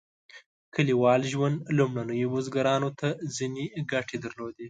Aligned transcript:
کلیوال 0.75 1.21
ژوند 1.31 1.57
لومړنیو 1.77 2.31
بزګرانو 2.33 2.89
ته 2.99 3.07
ځینې 3.35 3.63
ګټې 3.91 4.17
درلودې. 4.23 4.59